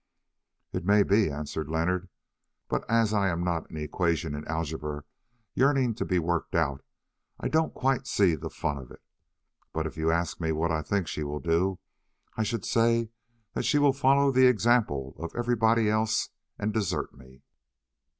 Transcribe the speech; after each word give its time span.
"It 0.73 0.83
may 0.83 1.03
be," 1.03 1.29
answered 1.29 1.69
Leonard; 1.69 2.09
"but 2.67 2.83
as 2.89 3.13
I 3.13 3.29
am 3.29 3.43
not 3.43 3.69
an 3.69 3.77
equation 3.77 4.33
in 4.33 4.43
algebra 4.47 5.03
yearning 5.53 5.93
to 5.93 6.05
be 6.05 6.17
worked 6.17 6.55
out, 6.55 6.83
I 7.39 7.47
don't 7.49 7.75
quite 7.75 8.07
see 8.07 8.33
the 8.33 8.49
fun 8.49 8.79
of 8.79 8.89
it. 8.89 9.03
But 9.73 9.85
if 9.85 9.97
you 9.97 10.09
ask 10.09 10.41
me 10.41 10.53
what 10.53 10.71
I 10.71 10.81
think 10.81 11.07
she 11.07 11.23
will 11.23 11.39
do, 11.39 11.77
I 12.35 12.41
should 12.41 12.65
say 12.65 13.09
that 13.53 13.61
she 13.63 13.77
will 13.77 13.93
follow 13.93 14.31
the 14.31 14.47
example 14.47 15.13
of 15.19 15.35
everybody 15.35 15.87
else 15.87 16.29
and 16.57 16.73
desert 16.73 17.13
me." 17.15 17.43